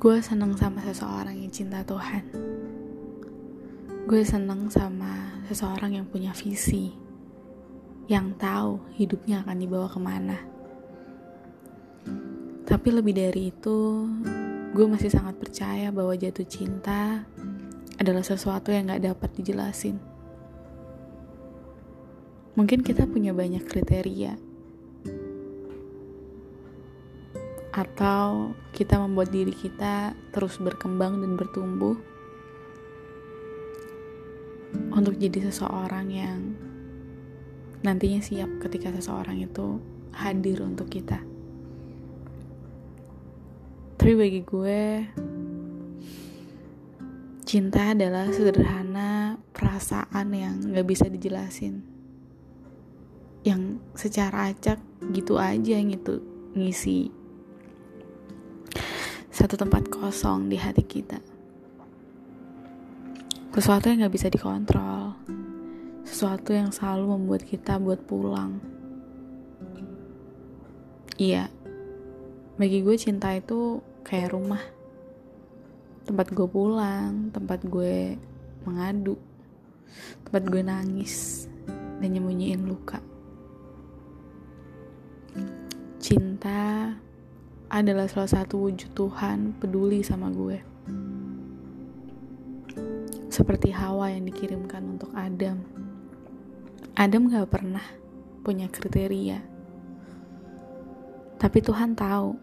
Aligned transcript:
gue 0.00 0.16
seneng 0.24 0.56
sama 0.56 0.80
seseorang 0.80 1.36
yang 1.36 1.52
cinta 1.52 1.84
Tuhan. 1.84 2.24
Gue 4.08 4.24
seneng 4.24 4.72
sama 4.72 5.44
seseorang 5.44 5.92
yang 5.92 6.08
punya 6.08 6.32
visi, 6.32 6.88
yang 8.08 8.32
tahu 8.40 8.80
hidupnya 8.96 9.44
akan 9.44 9.60
dibawa 9.60 9.92
ke 9.92 10.00
mana. 10.00 10.40
Tapi 12.64 12.88
lebih 12.96 13.12
dari 13.12 13.52
itu, 13.52 14.08
gue 14.72 14.86
masih 14.88 15.12
sangat 15.12 15.36
percaya 15.36 15.92
bahwa 15.92 16.16
jatuh 16.16 16.48
cinta 16.48 17.28
adalah 18.00 18.24
sesuatu 18.24 18.72
yang 18.72 18.88
gak 18.88 19.04
dapat 19.04 19.28
dijelasin. 19.36 20.00
Mungkin 22.56 22.80
kita 22.80 23.04
punya 23.04 23.36
banyak 23.36 23.68
kriteria, 23.68 24.40
atau 27.70 28.50
kita 28.74 28.98
membuat 28.98 29.30
diri 29.30 29.54
kita 29.54 30.14
terus 30.34 30.58
berkembang 30.58 31.22
dan 31.22 31.38
bertumbuh 31.38 31.94
untuk 34.90 35.14
jadi 35.18 35.50
seseorang 35.50 36.06
yang 36.10 36.40
nantinya 37.86 38.20
siap 38.20 38.50
ketika 38.58 38.90
seseorang 38.94 39.40
itu 39.42 39.78
hadir 40.14 40.60
untuk 40.66 40.90
kita. 40.90 41.22
Tapi 44.00 44.12
bagi 44.16 44.40
gue, 44.42 44.84
cinta 47.44 47.92
adalah 47.92 48.32
sederhana 48.32 49.36
perasaan 49.52 50.32
yang 50.32 50.54
gak 50.72 50.88
bisa 50.88 51.06
dijelasin. 51.06 51.84
Yang 53.44 53.80
secara 53.96 54.52
acak 54.52 54.80
gitu 55.12 55.36
aja 55.40 55.76
gitu 55.80 56.24
ngisi 56.56 57.19
satu 59.40 59.56
tempat 59.56 59.88
kosong 59.88 60.52
di 60.52 60.60
hati 60.60 60.84
kita. 60.84 61.16
Sesuatu 63.56 63.88
yang 63.88 64.04
gak 64.04 64.12
bisa 64.12 64.28
dikontrol. 64.28 65.16
Sesuatu 66.04 66.52
yang 66.52 66.68
selalu 66.68 67.16
membuat 67.16 67.48
kita 67.48 67.80
buat 67.80 68.04
pulang. 68.04 68.60
Iya, 71.16 71.48
bagi 72.60 72.84
gue 72.84 72.92
cinta 73.00 73.32
itu 73.32 73.80
kayak 74.04 74.36
rumah. 74.36 74.60
Tempat 76.04 76.36
gue 76.36 76.44
pulang, 76.44 77.32
tempat 77.32 77.64
gue 77.64 78.20
mengadu, 78.68 79.16
tempat 80.28 80.42
gue 80.52 80.60
nangis 80.60 81.48
dan 81.96 82.12
nyembunyiin 82.12 82.68
luka. 82.68 83.00
Cinta 85.96 86.92
adalah 87.70 88.10
salah 88.10 88.26
satu 88.26 88.66
wujud 88.66 88.90
Tuhan 88.98 89.54
peduli 89.62 90.02
sama 90.02 90.26
gue. 90.34 90.58
Seperti 93.30 93.70
Hawa 93.70 94.10
yang 94.10 94.26
dikirimkan 94.26 94.98
untuk 94.98 95.14
Adam. 95.14 95.62
Adam 96.98 97.30
gak 97.30 97.46
pernah 97.46 97.86
punya 98.42 98.66
kriteria. 98.66 99.38
Tapi 101.40 101.58
Tuhan 101.62 101.96
tahu 101.96 102.36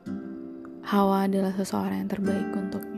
Hawa 0.88 1.28
adalah 1.28 1.52
seseorang 1.54 2.08
yang 2.08 2.10
terbaik 2.10 2.48
untuknya. 2.56 2.97